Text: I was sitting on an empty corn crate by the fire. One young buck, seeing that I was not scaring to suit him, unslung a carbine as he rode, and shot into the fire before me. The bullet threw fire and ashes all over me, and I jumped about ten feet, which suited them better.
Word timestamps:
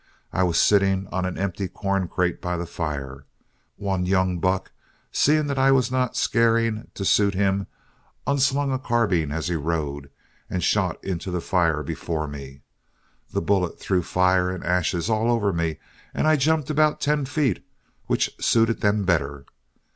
I 0.33 0.41
was 0.41 0.59
sitting 0.59 1.05
on 1.11 1.25
an 1.25 1.37
empty 1.37 1.67
corn 1.67 2.07
crate 2.07 2.41
by 2.41 2.57
the 2.57 2.65
fire. 2.65 3.27
One 3.75 4.07
young 4.07 4.39
buck, 4.39 4.71
seeing 5.11 5.45
that 5.45 5.59
I 5.59 5.69
was 5.71 5.91
not 5.91 6.17
scaring 6.17 6.87
to 6.95 7.05
suit 7.05 7.35
him, 7.35 7.67
unslung 8.25 8.71
a 8.73 8.79
carbine 8.79 9.31
as 9.31 9.47
he 9.47 9.55
rode, 9.55 10.09
and 10.49 10.63
shot 10.63 11.05
into 11.05 11.29
the 11.29 11.39
fire 11.39 11.83
before 11.83 12.27
me. 12.27 12.61
The 13.29 13.41
bullet 13.43 13.79
threw 13.79 14.01
fire 14.01 14.49
and 14.49 14.63
ashes 14.63 15.07
all 15.07 15.29
over 15.31 15.53
me, 15.53 15.77
and 16.15 16.25
I 16.25 16.35
jumped 16.35 16.71
about 16.71 16.99
ten 16.99 17.25
feet, 17.25 17.63
which 18.07 18.31
suited 18.39 18.81
them 18.81 19.03
better. 19.03 19.45